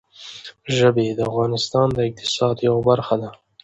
[0.77, 3.29] ژبې د افغانستان د اقتصاد یوه برخه ده.